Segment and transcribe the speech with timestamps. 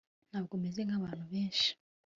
[0.29, 1.69] ntabwo meze nkabantu benshi